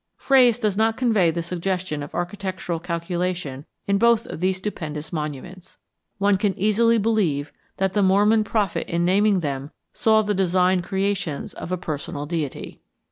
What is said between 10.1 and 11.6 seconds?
them the designed creations